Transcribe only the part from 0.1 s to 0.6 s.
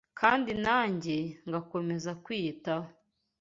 kandi